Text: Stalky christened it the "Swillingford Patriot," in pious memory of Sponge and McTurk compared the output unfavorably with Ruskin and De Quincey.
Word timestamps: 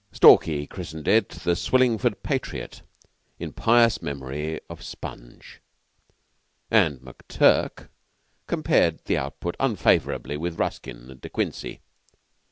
Stalky 0.11 0.65
christened 0.65 1.07
it 1.07 1.29
the 1.29 1.55
"Swillingford 1.55 2.23
Patriot," 2.23 2.81
in 3.37 3.53
pious 3.53 4.01
memory 4.01 4.59
of 4.67 4.81
Sponge 4.81 5.61
and 6.71 6.99
McTurk 7.01 7.87
compared 8.47 9.05
the 9.05 9.17
output 9.19 9.55
unfavorably 9.59 10.37
with 10.37 10.57
Ruskin 10.57 11.11
and 11.11 11.21
De 11.21 11.29
Quincey. 11.29 11.81